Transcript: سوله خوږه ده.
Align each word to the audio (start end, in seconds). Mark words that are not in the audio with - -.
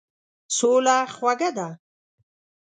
سوله 0.57 0.95
خوږه 1.15 1.49
ده. 1.57 1.67